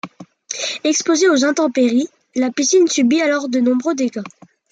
[0.83, 4.23] Exposée aux intempéries, la piscine subit alors de nombreux dégâts.